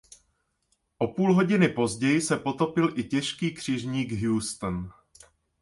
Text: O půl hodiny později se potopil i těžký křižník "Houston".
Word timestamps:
O 0.97 1.07
půl 1.07 1.33
hodiny 1.33 1.69
později 1.69 2.21
se 2.21 2.37
potopil 2.37 2.93
i 2.99 3.03
těžký 3.03 3.51
křižník 3.53 4.23
"Houston". 4.23 4.91